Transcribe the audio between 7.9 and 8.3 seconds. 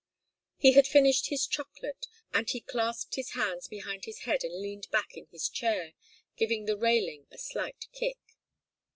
kick.